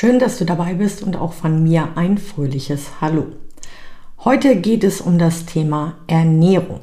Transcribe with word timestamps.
Schön, 0.00 0.18
dass 0.18 0.38
du 0.38 0.46
dabei 0.46 0.72
bist 0.72 1.02
und 1.02 1.16
auch 1.16 1.34
von 1.34 1.62
mir 1.62 1.88
ein 1.94 2.16
fröhliches 2.16 3.02
Hallo. 3.02 3.26
Heute 4.24 4.56
geht 4.56 4.82
es 4.82 5.02
um 5.02 5.18
das 5.18 5.44
Thema 5.44 5.98
Ernährung. 6.06 6.80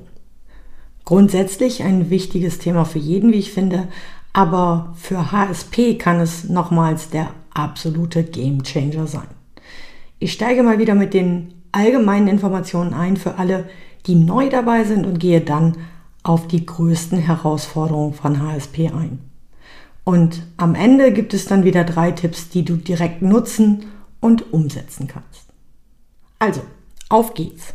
Grundsätzlich 1.03 1.81
ein 1.81 2.11
wichtiges 2.11 2.59
Thema 2.59 2.85
für 2.85 2.99
jeden, 2.99 3.33
wie 3.33 3.39
ich 3.39 3.51
finde, 3.51 3.87
aber 4.33 4.93
für 4.97 5.31
HSP 5.31 5.97
kann 5.97 6.19
es 6.19 6.47
nochmals 6.47 7.09
der 7.09 7.31
absolute 7.55 8.23
Game 8.23 8.61
Changer 8.61 9.07
sein. 9.07 9.29
Ich 10.19 10.31
steige 10.31 10.61
mal 10.61 10.77
wieder 10.77 10.93
mit 10.93 11.15
den 11.15 11.55
allgemeinen 11.71 12.27
Informationen 12.27 12.93
ein 12.93 13.17
für 13.17 13.39
alle, 13.39 13.67
die 14.05 14.13
neu 14.13 14.47
dabei 14.49 14.83
sind 14.83 15.07
und 15.07 15.17
gehe 15.17 15.41
dann 15.41 15.75
auf 16.21 16.47
die 16.47 16.63
größten 16.63 17.17
Herausforderungen 17.17 18.13
von 18.13 18.39
HSP 18.39 18.91
ein. 18.91 19.27
Und 20.07 20.43
am 20.55 20.73
Ende 20.73 21.11
gibt 21.11 21.33
es 21.33 21.47
dann 21.47 21.65
wieder 21.65 21.83
drei 21.83 22.11
Tipps, 22.11 22.47
die 22.47 22.63
du 22.63 22.77
direkt 22.77 23.21
nutzen 23.21 23.87
und 24.21 24.53
umsetzen 24.53 25.07
kannst. 25.07 25.47
Also, 26.39 26.61
auf 27.09 27.33
geht's. 27.33 27.73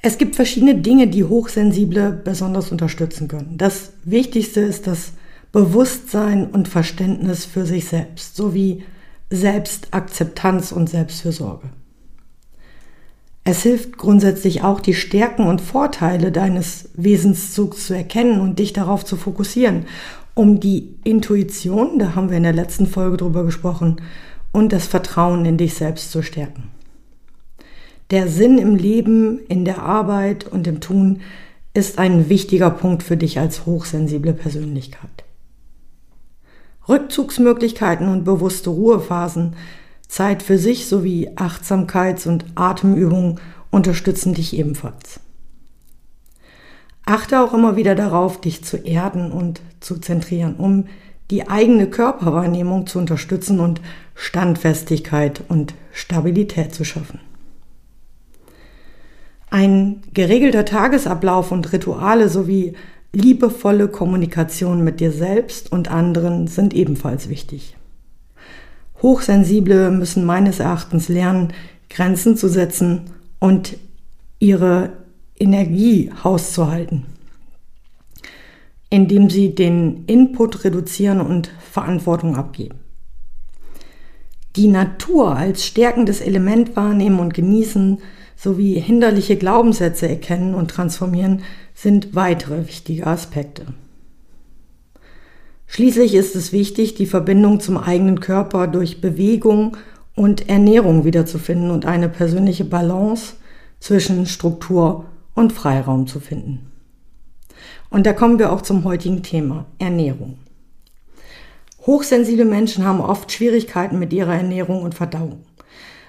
Es 0.00 0.16
gibt 0.16 0.36
verschiedene 0.36 0.76
Dinge, 0.76 1.08
die 1.08 1.24
Hochsensible 1.24 2.12
besonders 2.24 2.72
unterstützen 2.72 3.28
können. 3.28 3.58
Das 3.58 3.92
Wichtigste 4.04 4.60
ist 4.60 4.86
das 4.86 5.12
Bewusstsein 5.52 6.46
und 6.46 6.66
Verständnis 6.66 7.44
für 7.44 7.66
sich 7.66 7.86
selbst 7.86 8.34
sowie 8.34 8.84
Selbstakzeptanz 9.28 10.72
und 10.72 10.88
Selbstfürsorge. 10.88 11.68
Es 13.44 13.62
hilft 13.62 13.98
grundsätzlich 13.98 14.62
auch, 14.62 14.80
die 14.80 14.94
Stärken 14.94 15.46
und 15.46 15.60
Vorteile 15.60 16.32
deines 16.32 16.88
Wesenszugs 16.94 17.86
zu 17.86 17.94
erkennen 17.94 18.40
und 18.40 18.58
dich 18.58 18.72
darauf 18.72 19.04
zu 19.04 19.16
fokussieren 19.16 19.84
um 20.38 20.60
die 20.60 20.94
Intuition, 21.02 21.98
da 21.98 22.14
haben 22.14 22.30
wir 22.30 22.36
in 22.36 22.44
der 22.44 22.52
letzten 22.52 22.86
Folge 22.86 23.16
drüber 23.16 23.42
gesprochen, 23.42 24.00
und 24.52 24.72
das 24.72 24.86
Vertrauen 24.86 25.44
in 25.44 25.58
dich 25.58 25.74
selbst 25.74 26.12
zu 26.12 26.22
stärken. 26.22 26.70
Der 28.12 28.28
Sinn 28.28 28.56
im 28.58 28.76
Leben, 28.76 29.40
in 29.48 29.64
der 29.64 29.82
Arbeit 29.82 30.46
und 30.46 30.68
im 30.68 30.80
Tun 30.80 31.22
ist 31.74 31.98
ein 31.98 32.28
wichtiger 32.28 32.70
Punkt 32.70 33.02
für 33.02 33.16
dich 33.16 33.40
als 33.40 33.66
hochsensible 33.66 34.32
Persönlichkeit. 34.32 35.24
Rückzugsmöglichkeiten 36.88 38.06
und 38.06 38.22
bewusste 38.22 38.70
Ruhephasen, 38.70 39.56
Zeit 40.06 40.44
für 40.44 40.56
sich 40.56 40.86
sowie 40.86 41.30
Achtsamkeits- 41.34 42.28
und 42.28 42.44
Atemübungen 42.54 43.40
unterstützen 43.72 44.34
dich 44.34 44.56
ebenfalls. 44.56 45.18
Achte 47.08 47.40
auch 47.40 47.54
immer 47.54 47.76
wieder 47.76 47.94
darauf, 47.94 48.38
dich 48.38 48.62
zu 48.64 48.76
erden 48.76 49.32
und 49.32 49.62
zu 49.80 49.96
zentrieren, 49.96 50.56
um 50.56 50.88
die 51.30 51.48
eigene 51.48 51.86
Körperwahrnehmung 51.86 52.86
zu 52.86 52.98
unterstützen 52.98 53.60
und 53.60 53.80
Standfestigkeit 54.14 55.42
und 55.48 55.72
Stabilität 55.90 56.74
zu 56.74 56.84
schaffen. 56.84 57.18
Ein 59.48 60.02
geregelter 60.12 60.66
Tagesablauf 60.66 61.50
und 61.50 61.72
Rituale 61.72 62.28
sowie 62.28 62.74
liebevolle 63.14 63.88
Kommunikation 63.88 64.84
mit 64.84 65.00
dir 65.00 65.10
selbst 65.10 65.72
und 65.72 65.90
anderen 65.90 66.46
sind 66.46 66.74
ebenfalls 66.74 67.30
wichtig. 67.30 67.78
Hochsensible 69.00 69.90
müssen 69.90 70.26
meines 70.26 70.60
Erachtens 70.60 71.08
lernen, 71.08 71.54
Grenzen 71.88 72.36
zu 72.36 72.50
setzen 72.50 73.04
und 73.38 73.78
ihre 74.40 74.92
Energie 75.38 76.10
hauszuhalten, 76.22 77.06
indem 78.90 79.30
sie 79.30 79.54
den 79.54 80.04
Input 80.06 80.64
reduzieren 80.64 81.20
und 81.20 81.50
Verantwortung 81.70 82.36
abgeben. 82.36 82.78
Die 84.56 84.68
Natur 84.68 85.36
als 85.36 85.64
stärkendes 85.64 86.20
Element 86.20 86.74
wahrnehmen 86.74 87.20
und 87.20 87.34
genießen 87.34 87.98
sowie 88.34 88.80
hinderliche 88.80 89.36
Glaubenssätze 89.36 90.08
erkennen 90.08 90.54
und 90.54 90.70
transformieren 90.70 91.42
sind 91.74 92.14
weitere 92.14 92.66
wichtige 92.66 93.06
Aspekte. 93.06 93.66
Schließlich 95.66 96.14
ist 96.14 96.34
es 96.34 96.52
wichtig, 96.52 96.94
die 96.94 97.06
Verbindung 97.06 97.60
zum 97.60 97.76
eigenen 97.76 98.20
Körper 98.20 98.66
durch 98.66 99.00
Bewegung 99.00 99.76
und 100.14 100.48
Ernährung 100.48 101.04
wiederzufinden 101.04 101.70
und 101.70 101.84
eine 101.84 102.08
persönliche 102.08 102.64
Balance 102.64 103.34
zwischen 103.78 104.26
Struktur 104.26 105.04
und 105.38 105.52
Freiraum 105.52 106.08
zu 106.08 106.18
finden. 106.18 106.72
Und 107.90 108.06
da 108.06 108.12
kommen 108.12 108.38
wir 108.38 108.52
auch 108.52 108.60
zum 108.60 108.82
heutigen 108.84 109.22
Thema, 109.22 109.66
Ernährung. 109.78 110.38
Hochsensible 111.86 112.44
Menschen 112.44 112.84
haben 112.84 113.00
oft 113.00 113.30
Schwierigkeiten 113.30 113.98
mit 113.98 114.12
ihrer 114.12 114.34
Ernährung 114.34 114.82
und 114.82 114.96
Verdauung. 114.96 115.44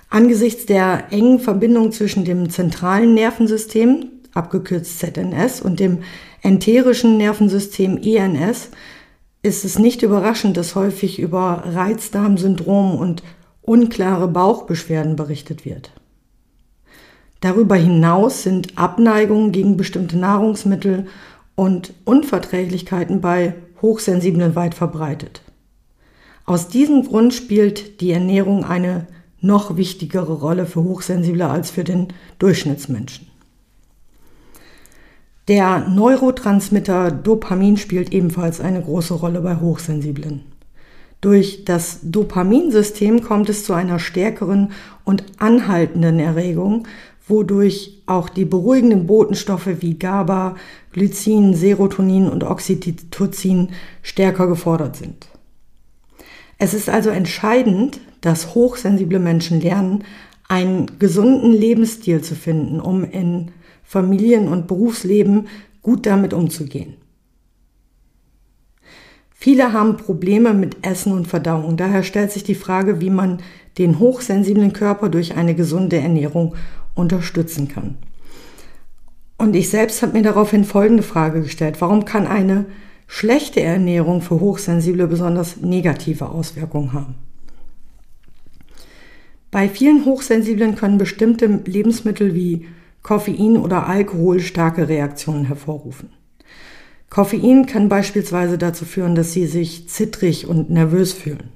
Angesichts 0.10 0.66
der 0.66 1.12
engen 1.12 1.40
Verbindung 1.40 1.92
zwischen 1.92 2.26
dem 2.26 2.50
zentralen 2.50 3.14
Nervensystem, 3.14 4.08
abgekürzt 4.34 4.98
ZNS, 4.98 5.62
und 5.62 5.80
dem 5.80 6.00
enterischen 6.42 7.18
Nervensystem 7.18 7.98
ENS, 8.02 8.72
ist 9.44 9.64
es 9.64 9.78
nicht 9.78 10.02
überraschend, 10.02 10.58
dass 10.58 10.74
häufig 10.74 11.20
über 11.20 11.64
Reizdarmsyndrom 11.66 12.96
und 12.96 13.22
unklare 13.62 14.28
Bauchbeschwerden 14.28 15.16
berichtet 15.16 15.66
wird. 15.66 15.92
Darüber 17.42 17.76
hinaus 17.76 18.44
sind 18.44 18.78
Abneigungen 18.78 19.52
gegen 19.52 19.78
bestimmte 19.78 20.18
Nahrungsmittel 20.18 21.08
und 21.56 21.94
Unverträglichkeiten 22.06 23.22
bei 23.22 23.56
Hochsensiblen 23.82 24.56
weit 24.56 24.74
verbreitet. 24.74 25.42
Aus 26.46 26.68
diesem 26.68 27.06
Grund 27.06 27.34
spielt 27.34 28.02
die 28.02 28.12
Ernährung 28.12 28.66
eine 28.66 29.08
noch 29.42 29.78
wichtigere 29.78 30.34
Rolle 30.34 30.66
für 30.66 30.84
Hochsensible 30.84 31.48
als 31.48 31.72
für 31.72 31.84
den 31.84 32.08
Durchschnittsmenschen. 32.40 33.28
Der 35.48 35.88
Neurotransmitter 35.88 37.12
Dopamin 37.12 37.78
spielt 37.78 38.14
ebenfalls 38.14 38.62
eine 38.62 38.82
große 38.82 39.14
Rolle 39.16 39.42
bei 39.42 39.56
Hochsensiblen. 39.56 40.44
Durch 41.22 41.66
das 41.66 42.00
Dopaminsystem 42.04 43.24
kommt 43.24 43.50
es 43.50 43.66
zu 43.66 43.74
einer 43.74 44.00
stärkeren 44.00 44.72
und 45.04 45.24
anhaltenden 45.40 46.20
Erregung, 46.20 46.88
wodurch 47.30 48.02
auch 48.06 48.30
die 48.30 48.46
beruhigenden 48.46 49.08
Botenstoffe 49.08 49.70
wie 49.82 49.94
GABA, 49.96 50.56
Glycin, 50.92 51.54
Serotonin 51.54 52.28
und 52.28 52.44
Oxytocin 52.44 53.70
stärker 54.02 54.48
gefordert 54.48 54.96
sind. 54.96 55.28
Es 56.58 56.74
ist 56.74 56.90
also 56.90 57.10
entscheidend, 57.10 58.00
dass 58.22 58.54
hochsensible 58.54 59.20
Menschen 59.20 59.62
lernen, 59.62 60.04
einen 60.50 61.00
gesunden 61.00 61.54
Lebensstil 61.54 62.22
zu 62.22 62.36
finden, 62.36 62.80
um 62.80 63.04
in 63.04 63.52
Familien- 63.84 64.50
und 64.50 64.68
Berufsleben 64.68 65.48
gut 65.82 66.06
damit 66.06 66.34
umzugehen. 66.34 66.96
Viele 69.32 69.72
haben 69.72 69.96
Probleme 69.96 70.54
mit 70.54 70.86
Essen 70.86 71.14
und 71.14 71.28
Verdauung. 71.28 71.78
Daher 71.78 72.04
stellt 72.04 72.32
sich 72.32 72.44
die 72.44 72.56
Frage, 72.56 73.00
wie 73.00 73.10
man 73.10 73.38
den 73.78 74.00
hochsensiblen 74.00 74.74
Körper 74.74 75.08
durch 75.08 75.38
eine 75.38 75.56
gesunde 75.56 75.98
Ernährung 75.98 76.56
unterstützen 77.00 77.68
kann. 77.68 77.98
Und 79.38 79.56
ich 79.56 79.70
selbst 79.70 80.02
habe 80.02 80.18
mir 80.18 80.24
daraufhin 80.24 80.66
folgende 80.66 81.02
Frage 81.02 81.42
gestellt. 81.42 81.80
Warum 81.80 82.06
kann 82.06 82.28
eine 82.28 82.66
schlechte 83.08 83.62
Ernährung 83.62 84.22
für 84.22 84.40
Hochsensible 84.40 85.08
besonders 85.08 85.58
negative 85.58 86.30
Auswirkungen 86.30 86.94
haben? 86.94 87.16
Bei 89.52 89.68
vielen 89.68 90.06
Hochsensiblen 90.06 90.76
können 90.76 90.98
bestimmte 90.98 91.48
Lebensmittel 91.48 92.36
wie 92.36 92.68
Koffein 93.02 93.58
oder 93.58 93.88
Alkohol 93.88 94.42
starke 94.42 94.88
Reaktionen 94.88 95.46
hervorrufen. 95.46 96.10
Koffein 97.10 97.66
kann 97.66 97.90
beispielsweise 97.90 98.58
dazu 98.58 98.86
führen, 98.86 99.16
dass 99.16 99.34
sie 99.34 99.48
sich 99.48 99.90
zittrig 99.90 100.48
und 100.48 100.70
nervös 100.70 101.14
fühlen. 101.14 101.50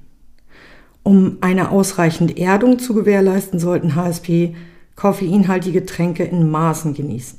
Um 1.04 1.36
eine 1.42 1.70
ausreichende 1.70 2.36
Erdung 2.36 2.78
zu 2.78 2.94
gewährleisten, 2.94 3.60
sollten 3.60 3.94
HSP 3.94 4.54
koffeinhaltige 4.96 5.80
Getränke 5.80 6.24
in 6.24 6.50
Maßen 6.50 6.94
genießen. 6.94 7.38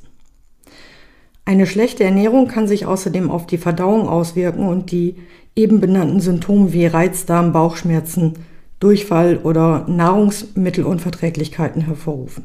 Eine 1.44 1.66
schlechte 1.66 2.02
Ernährung 2.02 2.48
kann 2.48 2.66
sich 2.66 2.86
außerdem 2.86 3.30
auf 3.30 3.46
die 3.46 3.58
Verdauung 3.58 4.08
auswirken 4.08 4.66
und 4.66 4.90
die 4.90 5.16
eben 5.54 5.80
benannten 5.80 6.20
Symptome 6.20 6.72
wie 6.72 6.86
Reizdarm, 6.86 7.52
Bauchschmerzen 7.52 8.34
Durchfall 8.80 9.38
oder 9.38 9.86
Nahrungsmittelunverträglichkeiten 9.88 11.82
hervorrufen. 11.82 12.44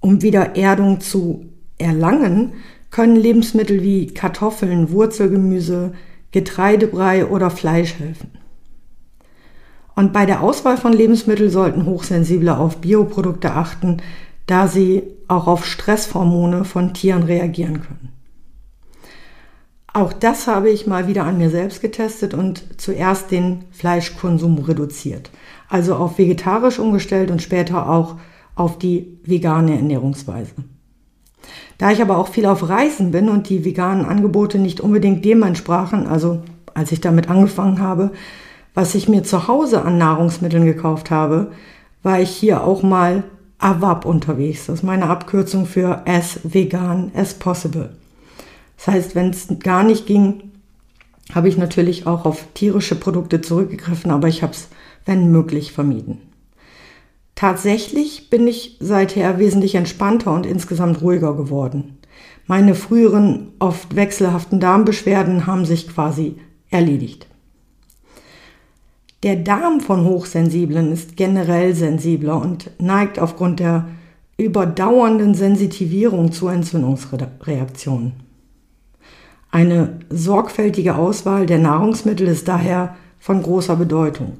Um 0.00 0.22
wieder 0.22 0.56
Erdung 0.56 1.00
zu 1.00 1.46
erlangen, 1.78 2.52
können 2.90 3.16
Lebensmittel 3.16 3.82
wie 3.82 4.06
Kartoffeln, 4.08 4.92
Wurzelgemüse, 4.92 5.94
Getreidebrei 6.30 7.26
oder 7.26 7.50
Fleisch 7.50 7.94
helfen. 7.98 8.30
Und 9.94 10.12
bei 10.12 10.26
der 10.26 10.42
Auswahl 10.42 10.76
von 10.76 10.92
Lebensmitteln 10.92 11.50
sollten 11.50 11.86
Hochsensible 11.86 12.56
auf 12.56 12.78
Bioprodukte 12.78 13.52
achten, 13.52 13.98
da 14.46 14.66
sie 14.66 15.04
auch 15.28 15.46
auf 15.46 15.64
Stresshormone 15.64 16.64
von 16.64 16.94
Tieren 16.94 17.22
reagieren 17.22 17.80
können. 17.82 18.14
Auch 19.92 20.12
das 20.12 20.48
habe 20.48 20.70
ich 20.70 20.88
mal 20.88 21.06
wieder 21.06 21.24
an 21.24 21.38
mir 21.38 21.50
selbst 21.50 21.80
getestet 21.80 22.34
und 22.34 22.64
zuerst 22.80 23.30
den 23.30 23.64
Fleischkonsum 23.70 24.58
reduziert. 24.58 25.30
Also 25.68 25.94
auf 25.94 26.18
vegetarisch 26.18 26.80
umgestellt 26.80 27.30
und 27.30 27.40
später 27.40 27.88
auch 27.88 28.16
auf 28.56 28.76
die 28.78 29.18
vegane 29.24 29.76
Ernährungsweise. 29.76 30.52
Da 31.78 31.92
ich 31.92 32.02
aber 32.02 32.18
auch 32.18 32.28
viel 32.28 32.46
auf 32.46 32.68
Reisen 32.68 33.12
bin 33.12 33.28
und 33.28 33.48
die 33.48 33.64
veganen 33.64 34.04
Angebote 34.04 34.58
nicht 34.58 34.80
unbedingt 34.80 35.24
dem 35.24 35.42
entsprachen, 35.44 36.08
also 36.08 36.42
als 36.74 36.90
ich 36.90 37.00
damit 37.00 37.30
angefangen 37.30 37.80
habe, 37.80 38.10
was 38.74 38.94
ich 38.94 39.08
mir 39.08 39.22
zu 39.22 39.48
Hause 39.48 39.82
an 39.82 39.98
Nahrungsmitteln 39.98 40.64
gekauft 40.64 41.10
habe, 41.10 41.52
war 42.02 42.20
ich 42.20 42.30
hier 42.30 42.64
auch 42.64 42.82
mal 42.82 43.24
AWAP 43.58 44.04
unterwegs. 44.04 44.66
Das 44.66 44.76
ist 44.76 44.82
meine 44.82 45.08
Abkürzung 45.08 45.64
für 45.64 46.06
as 46.06 46.40
vegan 46.42 47.12
as 47.14 47.34
possible. 47.34 47.90
Das 48.76 48.88
heißt, 48.88 49.14
wenn 49.14 49.30
es 49.30 49.46
gar 49.60 49.84
nicht 49.84 50.06
ging, 50.06 50.50
habe 51.34 51.48
ich 51.48 51.56
natürlich 51.56 52.06
auch 52.06 52.26
auf 52.26 52.44
tierische 52.54 52.96
Produkte 52.96 53.40
zurückgegriffen, 53.40 54.10
aber 54.10 54.28
ich 54.28 54.42
habe 54.42 54.52
es, 54.52 54.68
wenn 55.06 55.30
möglich, 55.30 55.72
vermieden. 55.72 56.18
Tatsächlich 57.34 58.28
bin 58.30 58.46
ich 58.46 58.76
seither 58.80 59.38
wesentlich 59.38 59.74
entspannter 59.74 60.32
und 60.32 60.46
insgesamt 60.46 61.00
ruhiger 61.00 61.34
geworden. 61.34 61.98
Meine 62.46 62.74
früheren, 62.74 63.52
oft 63.58 63.96
wechselhaften 63.96 64.60
Darmbeschwerden 64.60 65.46
haben 65.46 65.64
sich 65.64 65.88
quasi 65.88 66.36
erledigt. 66.70 67.26
Der 69.24 69.36
Darm 69.36 69.80
von 69.80 70.04
Hochsensiblen 70.04 70.92
ist 70.92 71.16
generell 71.16 71.74
sensibler 71.74 72.38
und 72.38 72.70
neigt 72.78 73.18
aufgrund 73.18 73.58
der 73.58 73.88
überdauernden 74.36 75.32
Sensitivierung 75.32 76.30
zu 76.30 76.48
Entzündungsreaktionen. 76.48 78.12
Eine 79.50 80.00
sorgfältige 80.10 80.96
Auswahl 80.96 81.46
der 81.46 81.56
Nahrungsmittel 81.56 82.28
ist 82.28 82.48
daher 82.48 82.96
von 83.18 83.42
großer 83.42 83.76
Bedeutung. 83.76 84.34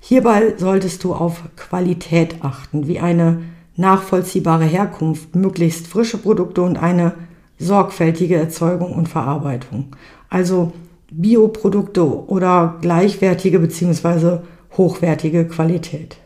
Hierbei 0.00 0.54
solltest 0.56 1.04
du 1.04 1.14
auf 1.14 1.44
Qualität 1.54 2.38
achten, 2.40 2.88
wie 2.88 2.98
eine 2.98 3.42
nachvollziehbare 3.76 4.64
Herkunft, 4.64 5.36
möglichst 5.36 5.86
frische 5.86 6.18
Produkte 6.18 6.62
und 6.62 6.76
eine 6.76 7.12
sorgfältige 7.60 8.34
Erzeugung 8.34 8.94
und 8.94 9.08
Verarbeitung. 9.08 9.94
Also 10.28 10.72
Bioprodukte 11.10 12.26
oder 12.28 12.78
gleichwertige 12.80 13.58
bzw. 13.58 14.38
hochwertige 14.76 15.46
Qualität. 15.46 16.16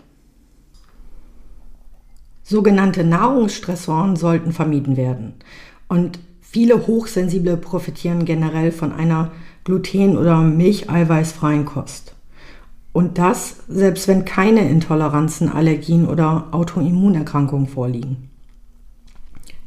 Sogenannte 2.43 3.05
Nahrungsstressoren 3.05 4.17
sollten 4.17 4.53
vermieden 4.53 4.97
werden. 4.97 5.35
Und 5.89 6.19
viele 6.41 6.87
Hochsensible 6.87 7.59
profitieren 7.59 8.25
generell 8.25 8.73
von 8.73 8.93
einer 8.93 9.33
gluten- 9.65 10.17
oder 10.17 10.41
milcheiweißfreien 10.41 11.67
Kost. 11.67 12.15
Und 12.93 13.19
das, 13.19 13.57
selbst 13.69 14.09
wenn 14.09 14.25
keine 14.25 14.69
Intoleranzen, 14.69 15.51
Allergien 15.51 16.09
oder 16.09 16.49
Autoimmunerkrankungen 16.53 17.67
vorliegen. 17.67 18.28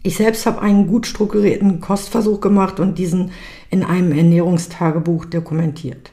Ich 0.03 0.17
selbst 0.17 0.45
habe 0.47 0.61
einen 0.61 0.87
gut 0.87 1.05
strukturierten 1.05 1.79
Kostversuch 1.79 2.39
gemacht 2.39 2.79
und 2.79 2.97
diesen 2.97 3.31
in 3.69 3.83
einem 3.83 4.11
Ernährungstagebuch 4.11 5.25
dokumentiert. 5.25 6.11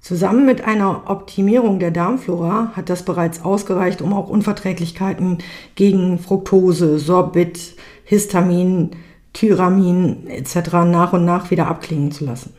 Zusammen 0.00 0.44
mit 0.46 0.62
einer 0.62 1.10
Optimierung 1.10 1.78
der 1.78 1.90
Darmflora 1.90 2.72
hat 2.76 2.88
das 2.88 3.02
bereits 3.04 3.42
ausgereicht, 3.44 4.02
um 4.02 4.12
auch 4.12 4.28
Unverträglichkeiten 4.28 5.38
gegen 5.74 6.18
Fructose, 6.18 6.98
Sorbit, 6.98 7.74
Histamin, 8.04 8.90
Tyramin 9.32 10.28
etc. 10.28 10.72
nach 10.84 11.12
und 11.12 11.24
nach 11.24 11.50
wieder 11.50 11.66
abklingen 11.66 12.12
zu 12.12 12.26
lassen. 12.26 12.54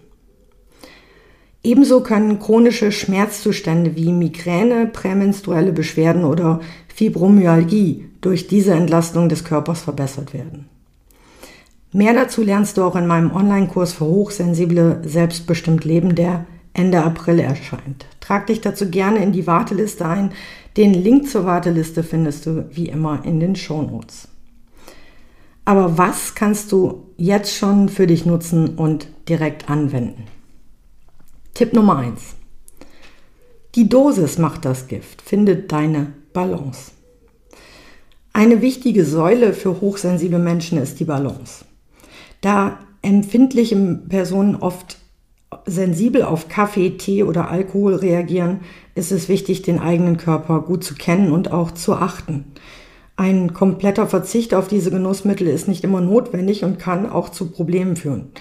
Ebenso 1.64 2.02
können 2.02 2.40
chronische 2.40 2.92
Schmerzzustände 2.92 3.96
wie 3.96 4.12
Migräne, 4.12 4.88
prämenstruelle 4.88 5.74
Beschwerden 5.74 6.24
oder 6.24 6.62
Fibromyalgie 6.88 8.09
durch 8.22 8.48
diese 8.48 8.74
Entlastung 8.74 9.30
des 9.30 9.44
Körpers 9.44 9.82
verbessert 9.82 10.34
werden. 10.34 10.70
Mehr 11.92 12.14
dazu 12.14 12.44
lernst 12.44 12.78
du 12.78 12.84
auch 12.84 12.96
in 12.96 13.08
meinem 13.08 13.32
Online-Kurs 13.32 13.94
für 13.94 14.06
Hochsensible 14.06 15.02
Selbstbestimmt 15.04 15.86
Leben, 15.86 16.16
der 16.16 16.46
Ende 16.74 17.04
April 17.04 17.40
erscheint. 17.40 18.06
Trag 18.20 18.48
dich 18.48 18.62
dazu 18.62 18.90
gerne 18.90 19.24
in 19.24 19.32
die 19.32 19.48
Warteliste 19.48 20.06
ein. 20.06 20.32
Den 20.78 20.94
Link 20.94 21.28
zur 21.28 21.46
Warteliste 21.46 22.04
findest 22.04 22.46
du 22.46 22.70
wie 22.72 22.90
immer 22.90 23.26
in 23.26 23.40
den 23.40 23.56
Shownotes. 23.56 24.28
Aber 25.66 25.98
was 25.98 26.36
kannst 26.36 26.72
du 26.72 27.08
jetzt 27.18 27.56
schon 27.56 27.90
für 27.90 28.08
dich 28.08 28.26
nutzen 28.26 28.76
und 28.76 29.08
direkt 29.28 29.70
anwenden? 29.70 30.26
Tipp 31.54 31.74
Nummer 31.74 31.98
1. 31.98 32.36
Die 33.76 33.90
Dosis 33.90 34.38
macht 34.38 34.66
das 34.66 34.88
Gift. 34.88 35.22
Findet 35.22 35.72
deine 35.72 36.14
Balance. 36.34 36.92
Eine 38.34 38.62
wichtige 38.62 39.06
Säule 39.06 39.54
für 39.54 39.82
hochsensible 39.82 40.40
Menschen 40.40 40.78
ist 40.78 41.00
die 41.00 41.06
Balance. 41.06 41.66
Da 42.42 42.80
empfindliche 43.02 43.76
Personen 44.08 44.56
oft 44.56 44.98
sensibel 45.66 46.24
auf 46.24 46.48
Kaffee, 46.48 46.92
Tee 46.92 47.24
oder 47.24 47.50
Alkohol 47.50 47.96
reagieren, 47.96 48.62
ist 48.96 49.12
es 49.12 49.30
wichtig, 49.30 49.62
den 49.62 49.80
eigenen 49.80 50.18
Körper 50.18 50.62
gut 50.62 50.84
zu 50.84 50.96
kennen 50.96 51.32
und 51.32 51.52
auch 51.52 51.72
zu 51.72 51.96
achten. 51.96 52.46
Ein 53.16 53.54
kompletter 53.54 54.08
Verzicht 54.08 54.54
auf 54.54 54.68
diese 54.68 54.92
Genussmittel 54.92 55.48
ist 55.48 55.68
nicht 55.68 55.84
immer 55.84 56.02
notwendig 56.02 56.64
und 56.64 56.80
kann 56.80 57.10
auch 57.10 57.30
zu 57.30 57.52
Problemen 57.52 57.96
führen 57.96 58.32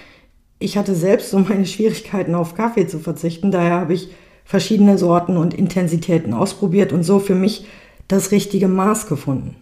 ich 0.59 0.77
hatte 0.77 0.93
selbst 0.93 1.31
so 1.31 1.39
meine 1.39 1.65
Schwierigkeiten 1.65 2.35
auf 2.35 2.53
Kaffee 2.53 2.85
zu 2.85 2.99
verzichten. 2.99 3.51
Daher 3.51 3.79
habe 3.79 3.93
ich 3.93 4.09
verschiedene 4.43 4.97
Sorten 4.97 5.37
und 5.37 5.53
Intensitäten 5.53 6.33
ausprobiert 6.33 6.91
und 6.91 7.03
so 7.03 7.19
für 7.19 7.35
mich 7.35 7.65
das 8.07 8.31
richtige 8.31 8.67
Maß 8.67 9.07
gefunden. 9.07 9.55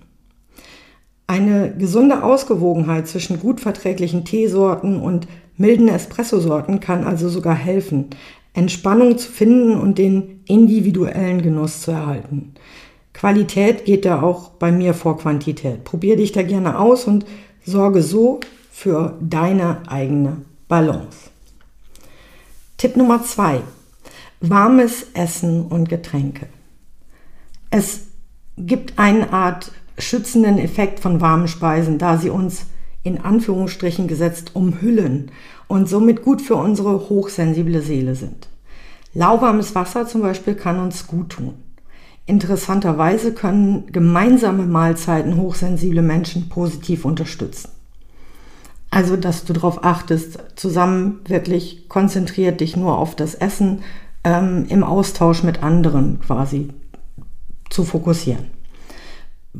Eine 1.27 1.75
gesunde 1.77 2.23
Ausgewogenheit 2.23 3.07
zwischen 3.07 3.39
gut 3.41 3.59
verträglichen 3.59 4.23
Teesorten 4.23 5.01
und 5.01 5.27
milden 5.57 5.89
Espressosorten 5.89 6.79
kann 6.79 7.03
also 7.03 7.27
sogar 7.27 7.55
helfen, 7.55 8.09
Entspannung 8.53 9.17
zu 9.17 9.29
finden 9.29 9.77
und 9.77 9.97
den 9.97 10.41
individuellen 10.45 11.41
Genuss 11.41 11.81
zu 11.81 11.91
erhalten. 11.91 12.53
Qualität 13.13 13.83
geht 13.85 14.05
da 14.05 14.21
auch 14.21 14.49
bei 14.51 14.71
mir 14.71 14.93
vor 14.93 15.17
Quantität. 15.17 15.83
Probier 15.83 16.15
dich 16.15 16.31
da 16.31 16.43
gerne 16.43 16.79
aus 16.79 17.05
und 17.05 17.25
sorge 17.65 18.01
so 18.01 18.39
für 18.71 19.17
deine 19.19 19.81
eigene 19.87 20.43
Balance. 20.67 21.29
Tipp 22.77 22.95
Nummer 22.95 23.23
zwei. 23.23 23.61
Warmes 24.39 25.07
Essen 25.13 25.65
und 25.65 25.89
Getränke. 25.89 26.47
Es 27.71 28.01
gibt 28.55 28.97
eine 28.97 29.33
Art 29.33 29.71
schützenden 29.97 30.57
Effekt 30.57 30.99
von 30.99 31.21
warmen 31.21 31.47
Speisen, 31.47 31.97
da 31.97 32.17
sie 32.17 32.29
uns 32.29 32.65
in 33.03 33.19
Anführungsstrichen 33.21 34.07
gesetzt 34.07 34.55
umhüllen 34.55 35.31
und 35.67 35.87
somit 35.87 36.23
gut 36.23 36.41
für 36.41 36.55
unsere 36.55 37.09
hochsensible 37.09 37.81
Seele 37.81 38.15
sind. 38.15 38.49
Lauwarmes 39.13 39.75
Wasser 39.75 40.05
zum 40.05 40.21
Beispiel 40.21 40.55
kann 40.55 40.79
uns 40.79 41.07
gut 41.07 41.29
tun. 41.29 41.53
Interessanterweise 42.25 43.33
können 43.33 43.85
gemeinsame 43.91 44.65
Mahlzeiten 44.65 45.37
hochsensible 45.37 46.01
Menschen 46.01 46.49
positiv 46.49 47.05
unterstützen. 47.05 47.69
Also, 48.89 49.15
dass 49.15 49.45
du 49.45 49.53
darauf 49.53 49.83
achtest, 49.83 50.39
zusammen 50.55 51.21
wirklich 51.25 51.87
konzentriert 51.89 52.61
dich 52.61 52.75
nur 52.75 52.97
auf 52.97 53.15
das 53.15 53.35
Essen 53.35 53.81
ähm, 54.23 54.65
im 54.69 54.83
Austausch 54.83 55.43
mit 55.43 55.63
anderen 55.63 56.19
quasi 56.19 56.69
zu 57.69 57.83
fokussieren. 57.83 58.56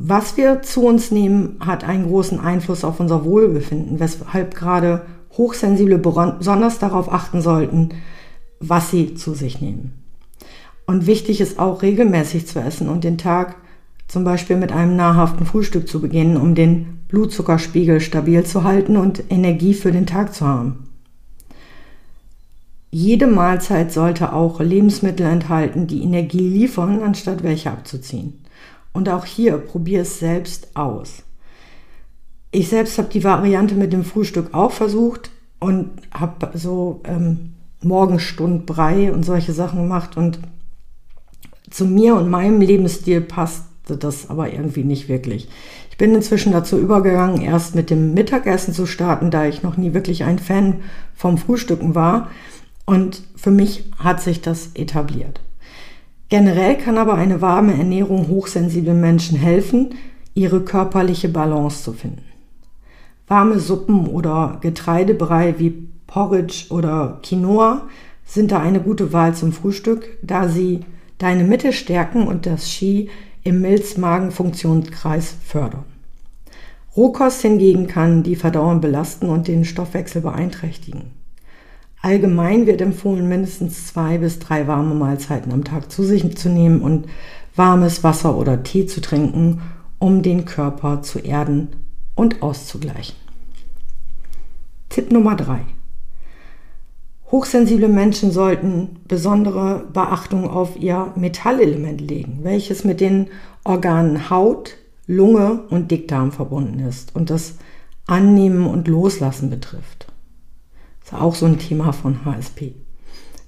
Was 0.00 0.36
wir 0.36 0.62
zu 0.62 0.86
uns 0.86 1.10
nehmen, 1.10 1.56
hat 1.58 1.82
einen 1.82 2.06
großen 2.06 2.38
Einfluss 2.38 2.84
auf 2.84 3.00
unser 3.00 3.24
Wohlbefinden, 3.24 3.98
weshalb 3.98 4.54
gerade 4.54 5.02
Hochsensible 5.36 5.98
besonders 5.98 6.78
darauf 6.78 7.12
achten 7.12 7.40
sollten, 7.40 7.88
was 8.60 8.92
sie 8.92 9.14
zu 9.14 9.34
sich 9.34 9.60
nehmen. 9.60 10.04
Und 10.86 11.08
wichtig 11.08 11.40
ist 11.40 11.58
auch 11.58 11.82
regelmäßig 11.82 12.46
zu 12.46 12.60
essen 12.60 12.88
und 12.88 13.02
den 13.02 13.18
Tag 13.18 13.56
zum 14.06 14.22
Beispiel 14.22 14.54
mit 14.54 14.70
einem 14.70 14.94
nahrhaften 14.94 15.44
Frühstück 15.44 15.88
zu 15.88 16.00
beginnen, 16.00 16.36
um 16.36 16.54
den 16.54 17.00
Blutzuckerspiegel 17.08 18.00
stabil 18.00 18.44
zu 18.44 18.62
halten 18.62 18.96
und 18.96 19.24
Energie 19.30 19.74
für 19.74 19.90
den 19.90 20.06
Tag 20.06 20.32
zu 20.32 20.46
haben. 20.46 20.90
Jede 22.92 23.26
Mahlzeit 23.26 23.92
sollte 23.92 24.32
auch 24.32 24.60
Lebensmittel 24.60 25.26
enthalten, 25.26 25.88
die 25.88 26.04
Energie 26.04 26.48
liefern, 26.48 27.02
anstatt 27.02 27.42
welche 27.42 27.72
abzuziehen. 27.72 28.44
Und 28.92 29.08
auch 29.08 29.24
hier 29.24 29.58
probier 29.58 30.02
es 30.02 30.18
selbst 30.18 30.76
aus. 30.76 31.22
Ich 32.50 32.68
selbst 32.68 32.98
habe 32.98 33.08
die 33.08 33.24
Variante 33.24 33.74
mit 33.74 33.92
dem 33.92 34.04
Frühstück 34.04 34.54
auch 34.54 34.72
versucht 34.72 35.30
und 35.60 35.90
habe 36.12 36.56
so 36.58 37.00
ähm, 37.04 37.54
Morgenstundbrei 37.82 39.12
und 39.12 39.24
solche 39.24 39.52
Sachen 39.52 39.82
gemacht 39.82 40.16
und 40.16 40.38
zu 41.70 41.84
mir 41.84 42.14
und 42.14 42.30
meinem 42.30 42.60
Lebensstil 42.60 43.20
passte 43.20 43.96
das 43.98 44.30
aber 44.30 44.52
irgendwie 44.52 44.84
nicht 44.84 45.08
wirklich. 45.08 45.48
Ich 45.90 45.98
bin 45.98 46.14
inzwischen 46.14 46.52
dazu 46.52 46.78
übergegangen, 46.78 47.42
erst 47.42 47.74
mit 47.74 47.90
dem 47.90 48.14
Mittagessen 48.14 48.72
zu 48.72 48.86
starten, 48.86 49.30
da 49.30 49.46
ich 49.46 49.62
noch 49.62 49.76
nie 49.76 49.94
wirklich 49.94 50.24
ein 50.24 50.38
Fan 50.38 50.76
vom 51.14 51.38
Frühstücken 51.38 51.94
war. 51.94 52.30
Und 52.86 53.22
für 53.36 53.50
mich 53.50 53.90
hat 53.98 54.22
sich 54.22 54.40
das 54.40 54.70
etabliert. 54.74 55.40
Generell 56.28 56.76
kann 56.76 56.98
aber 56.98 57.14
eine 57.14 57.40
warme 57.40 57.72
Ernährung 57.72 58.28
hochsensiblen 58.28 59.00
Menschen 59.00 59.38
helfen, 59.38 59.94
ihre 60.34 60.60
körperliche 60.60 61.28
Balance 61.28 61.82
zu 61.82 61.92
finden. 61.94 62.24
Warme 63.26 63.58
Suppen 63.58 64.06
oder 64.06 64.58
Getreidebrei 64.60 65.54
wie 65.58 65.88
Porridge 66.06 66.66
oder 66.70 67.20
Quinoa 67.22 67.82
sind 68.24 68.52
da 68.52 68.60
eine 68.60 68.80
gute 68.80 69.12
Wahl 69.12 69.34
zum 69.34 69.52
Frühstück, 69.52 70.18
da 70.22 70.48
sie 70.48 70.80
deine 71.16 71.44
Mitte 71.44 71.72
stärken 71.72 72.26
und 72.26 72.46
das 72.46 72.64
Qi 72.64 73.08
im 73.42 73.60
Milz-Magen-Funktionskreis 73.62 75.34
fördern. 75.44 75.84
Rohkost 76.96 77.42
hingegen 77.42 77.86
kann 77.86 78.22
die 78.22 78.36
Verdauung 78.36 78.80
belasten 78.80 79.28
und 79.28 79.48
den 79.48 79.64
Stoffwechsel 79.64 80.22
beeinträchtigen. 80.22 81.12
Allgemein 82.00 82.66
wird 82.66 82.80
empfohlen, 82.80 83.28
mindestens 83.28 83.88
zwei 83.88 84.18
bis 84.18 84.38
drei 84.38 84.66
warme 84.66 84.94
Mahlzeiten 84.94 85.52
am 85.52 85.64
Tag 85.64 85.90
zu 85.90 86.04
sich 86.04 86.36
zu 86.36 86.48
nehmen 86.48 86.80
und 86.80 87.06
warmes 87.56 88.04
Wasser 88.04 88.36
oder 88.36 88.62
Tee 88.62 88.86
zu 88.86 89.00
trinken, 89.00 89.62
um 89.98 90.22
den 90.22 90.44
Körper 90.44 91.02
zu 91.02 91.18
erden 91.18 91.68
und 92.14 92.40
auszugleichen. 92.42 93.16
Tipp 94.88 95.10
Nummer 95.10 95.34
drei: 95.34 95.62
Hochsensible 97.32 97.88
Menschen 97.88 98.30
sollten 98.30 99.00
besondere 99.08 99.84
Beachtung 99.92 100.48
auf 100.48 100.76
ihr 100.76 101.12
Metallelement 101.16 102.00
legen, 102.00 102.38
welches 102.42 102.84
mit 102.84 103.00
den 103.00 103.26
Organen 103.64 104.30
Haut, 104.30 104.76
Lunge 105.08 105.64
und 105.68 105.90
Dickdarm 105.90 106.30
verbunden 106.30 106.78
ist 106.78 107.16
und 107.16 107.28
das 107.30 107.56
Annehmen 108.06 108.66
und 108.66 108.86
Loslassen 108.86 109.50
betrifft. 109.50 109.97
Das 111.10 111.18
ist 111.18 111.24
auch 111.24 111.34
so 111.34 111.46
ein 111.46 111.58
Thema 111.58 111.92
von 111.92 112.24
HSP. 112.26 112.74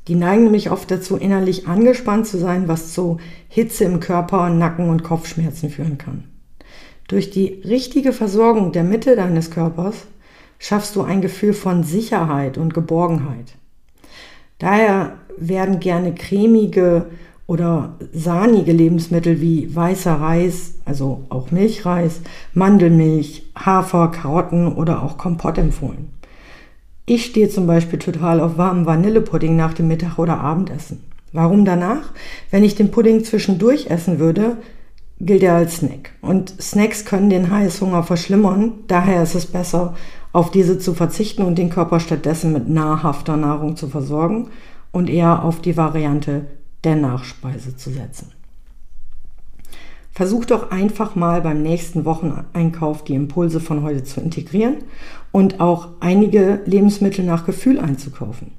Die 0.09 0.15
neigen 0.15 0.45
nämlich 0.45 0.71
oft 0.71 0.91
dazu, 0.91 1.17
innerlich 1.17 1.69
angespannt 1.69 2.27
zu 2.27 2.39
sein, 2.39 2.69
was 2.69 2.95
zu 2.95 3.19
Hitze 3.49 3.85
im 3.85 4.01
Körper, 4.01 4.49
Nacken 4.49 4.89
und 4.89 5.03
Kopfschmerzen 5.03 5.69
führen 5.69 5.99
kann. 5.99 6.25
Durch 7.09 7.31
die 7.31 7.61
richtige 7.65 8.13
Versorgung 8.13 8.73
der 8.73 8.85
Mitte 8.85 9.15
deines 9.15 9.51
Körpers 9.51 10.07
schaffst 10.59 10.97
du 10.97 11.03
ein 11.03 11.21
Gefühl 11.21 11.53
von 11.53 11.85
Sicherheit 11.85 12.57
und 12.57 12.73
Geborgenheit. 12.73 13.57
Daher 14.59 15.19
werden 15.37 15.81
gerne 15.81 16.15
cremige 16.15 17.07
oder 17.47 17.97
sahnige 18.15 18.73
Lebensmittel 18.73 19.43
wie 19.43 19.75
weißer 19.75 20.15
Reis, 20.15 20.77
also 20.87 21.25
auch 21.29 21.51
Milchreis, 21.51 22.23
Mandelmilch, 22.55 23.51
Hafer, 23.55 24.09
Karotten 24.09 24.73
oder 24.73 25.03
auch 25.03 25.19
Kompott 25.19 25.59
empfohlen. 25.59 26.20
Ich 27.13 27.25
stehe 27.25 27.49
zum 27.49 27.67
Beispiel 27.67 27.99
total 27.99 28.39
auf 28.39 28.57
warmen 28.57 28.87
Vanillepudding 28.87 29.57
nach 29.57 29.75
dem 29.75 29.89
Mittag- 29.89 30.21
oder 30.21 30.39
Abendessen. 30.39 31.03
Warum 31.33 31.65
danach? 31.65 32.13
Wenn 32.53 32.63
ich 32.63 32.77
den 32.77 32.93
Pudding 32.93 33.25
zwischendurch 33.25 33.89
essen 33.89 34.21
würde, 34.21 34.59
gilt 35.19 35.43
er 35.43 35.57
als 35.57 35.79
Snack. 35.79 36.13
Und 36.21 36.55
Snacks 36.63 37.05
können 37.05 37.29
den 37.29 37.51
Heißhunger 37.51 38.05
verschlimmern. 38.05 38.75
Daher 38.87 39.25
ist 39.25 39.35
es 39.35 39.47
besser, 39.47 39.97
auf 40.33 40.53
diese 40.53 40.79
zu 40.79 40.95
verzichten 40.95 41.43
und 41.43 41.59
den 41.59 41.71
Körper 41.71 41.99
stattdessen 41.99 42.53
mit 42.53 42.69
nahrhafter 42.69 43.37
Nahrung 43.37 43.75
zu 43.75 43.89
versorgen 43.89 44.47
und 44.93 45.11
eher 45.11 45.45
auf 45.45 45.61
die 45.61 45.77
Variante 45.77 46.47
der 46.85 46.95
Nachspeise 46.95 47.75
zu 47.75 47.91
setzen. 47.91 48.31
Versuch 50.21 50.45
doch 50.45 50.71
einfach 50.71 51.15
mal 51.15 51.41
beim 51.41 51.63
nächsten 51.63 52.05
Wocheneinkauf 52.05 53.05
die 53.05 53.15
Impulse 53.15 53.59
von 53.59 53.83
heute 53.83 54.05
zu 54.05 54.21
integrieren 54.21 54.77
und 55.33 55.61
auch 55.61 55.89
einige 56.01 56.61
Lebensmittel 56.67 57.25
nach 57.25 57.47
Gefühl 57.47 57.81
einzukaufen. 57.81 58.53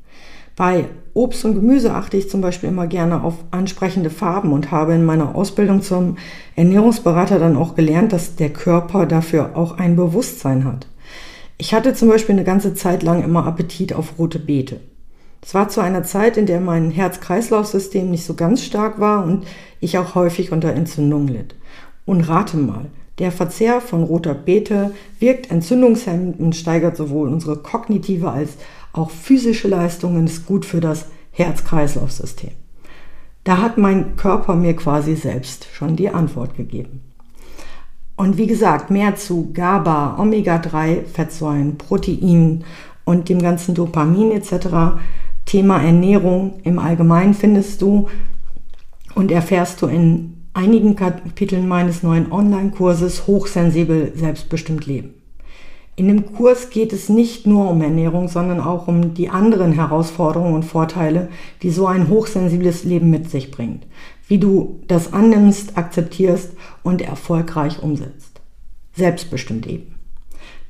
Bei 0.56 0.86
Obst 1.14 1.46
und 1.46 1.54
Gemüse 1.54 1.94
achte 1.94 2.18
ich 2.18 2.32
zum 2.32 2.42
Beispiel 2.42 2.70
immer 2.70 2.88
gerne 2.88 3.24
auf 3.24 3.36
ansprechende 3.52 4.10
Farben 4.10 4.54
und 4.54 4.72
habe 4.72 4.96
in 4.96 5.06
meiner 5.06 5.36
Ausbildung 5.36 5.84
zum 5.84 6.18
Ernährungsberater 6.56 7.38
dann 7.38 7.56
auch 7.56 7.76
gelernt, 7.76 8.12
dass 8.12 8.36
der 8.36 8.50
Körper 8.50 9.06
dafür 9.06 9.56
auch 9.56 9.78
ein 9.78 9.96
Bewusstsein 9.96 10.66
hat. 10.66 10.88
Ich 11.60 11.76
hatte 11.76 11.94
zum 11.94 12.10
Beispiel 12.10 12.34
eine 12.34 12.44
ganze 12.44 12.74
Zeit 12.74 13.04
lang 13.04 13.24
immer 13.24 13.46
Appetit 13.46 13.94
auf 13.94 14.18
rote 14.18 14.40
Beete. 14.40 14.80
Es 15.42 15.54
war 15.54 15.70
zu 15.70 15.82
einer 15.82 16.04
Zeit, 16.04 16.38
in 16.38 16.46
der 16.46 16.62
mein 16.62 16.92
Herz-Kreislauf-System 16.92 18.10
nicht 18.12 18.26
so 18.26 18.36
ganz 18.36 18.64
stark 18.64 19.00
war 19.00 19.24
und 19.24 19.46
ich 19.80 19.98
auch 19.98 20.16
häufig 20.16 20.52
unter 20.52 20.74
Entzündung 20.74 21.28
litt. 21.28 21.56
Und 22.06 22.22
rate 22.22 22.58
mal, 22.58 22.86
der 23.18 23.32
Verzehr 23.32 23.82
von 23.82 24.04
roter 24.04 24.34
Beete 24.34 24.92
wirkt 25.20 25.52
entzündungshemmend 25.52 26.40
und 26.40 26.56
steigert 26.56 26.96
sowohl 26.96 27.28
unsere 27.28 27.58
kognitive 27.58 28.32
als 28.32 28.52
auch 28.94 29.10
physische 29.10 29.68
Leistung 29.68 30.16
und 30.16 30.26
ist 30.26 30.46
gut 30.46 30.66
für 30.66 30.80
das 30.80 31.08
Herz-Kreislauf-System. 31.32 32.52
Da 33.44 33.58
hat 33.58 33.78
mein 33.78 34.16
Körper 34.18 34.56
mir 34.56 34.76
quasi 34.76 35.16
selbst 35.16 35.68
schon 35.74 35.96
die 35.96 36.10
Antwort 36.10 36.56
gegeben. 36.56 37.02
Und 38.16 38.38
wie 38.38 38.46
gesagt, 38.46 38.92
mehr 38.92 39.16
zu 39.16 39.52
GABA, 39.52 40.18
Omega-3-Fettsäuren, 40.20 41.78
Proteinen 41.78 42.64
und 43.04 43.30
dem 43.30 43.42
ganzen 43.42 43.74
Dopamin 43.74 44.32
etc. 44.32 45.00
Thema 45.52 45.84
Ernährung 45.84 46.62
im 46.64 46.80
Allgemeinen 46.80 47.34
findest 47.34 47.82
du 47.82 48.08
und 49.16 49.34
erfährst 49.34 49.82
du 49.82 49.88
in 49.88 50.48
einigen 50.54 50.96
Kapiteln 50.96 51.68
meines 51.68 52.04
neuen 52.04 52.32
Online-Kurses 52.32 53.28
Hochsensibel 53.28 54.14
selbstbestimmt 54.16 54.86
leben. 54.86 55.14
In 55.98 56.08
dem 56.08 56.34
Kurs 56.34 56.70
geht 56.70 56.94
es 56.94 57.10
nicht 57.10 57.48
nur 57.48 57.70
um 57.70 57.82
Ernährung, 57.82 58.30
sondern 58.30 58.62
auch 58.62 58.88
um 58.88 59.14
die 59.14 59.28
anderen 59.28 59.74
Herausforderungen 59.74 60.54
und 60.54 60.64
Vorteile, 60.64 61.28
die 61.64 61.70
so 61.70 61.86
ein 61.86 62.08
hochsensibles 62.08 62.86
Leben 62.86 63.10
mit 63.10 63.30
sich 63.30 63.52
bringt. 63.52 63.86
Wie 64.30 64.38
du 64.38 64.80
das 64.88 65.12
annimmst, 65.12 65.78
akzeptierst 65.78 66.54
und 66.82 67.02
erfolgreich 67.02 67.84
umsetzt. 67.84 68.40
Selbstbestimmt 68.94 69.68
eben. 69.68 70.01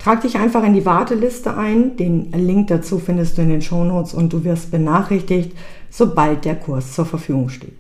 Trag 0.02 0.22
dich 0.22 0.38
einfach 0.38 0.64
in 0.64 0.74
die 0.74 0.86
Warteliste 0.86 1.56
ein. 1.56 1.96
Den 1.96 2.32
Link 2.32 2.70
dazu 2.70 2.98
findest 2.98 3.38
du 3.38 3.44
in 3.44 3.50
den 3.50 3.62
Shownotes 3.62 4.16
und 4.16 4.34
du 4.34 4.44
wirst 4.44 4.72
benachrichtigt, 4.72 5.56
sobald 5.92 6.44
der 6.44 6.56
Kurs 6.56 6.94
zur 6.94 7.06
Verfügung 7.06 7.50
steht. 7.50 7.78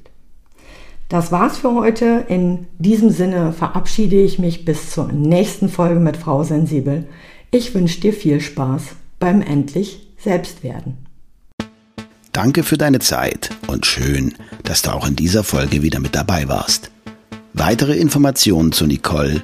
Das 1.09 1.31
war's 1.31 1.57
für 1.57 1.73
heute. 1.73 2.25
In 2.27 2.67
diesem 2.77 3.09
Sinne 3.09 3.53
verabschiede 3.53 4.21
ich 4.21 4.37
mich 4.37 4.65
bis 4.65 4.91
zur 4.91 5.11
nächsten 5.11 5.67
Folge 5.67 5.99
mit 5.99 6.15
Frau 6.15 6.43
Sensibel. 6.43 7.07
Ich 7.49 7.73
wünsche 7.73 7.99
dir 7.99 8.13
viel 8.13 8.39
Spaß 8.39 8.83
beim 9.17 9.41
endlich 9.41 10.07
Selbstwerden. 10.19 10.97
Danke 12.33 12.61
für 12.61 12.77
deine 12.77 12.99
Zeit 12.99 13.49
und 13.65 13.87
schön, 13.87 14.35
dass 14.63 14.83
du 14.83 14.91
auch 14.91 15.07
in 15.07 15.15
dieser 15.15 15.43
Folge 15.43 15.81
wieder 15.81 15.99
mit 15.99 16.13
dabei 16.13 16.47
warst. 16.47 16.91
Weitere 17.53 17.97
Informationen 17.97 18.71
zu 18.71 18.85
Nicole, 18.85 19.43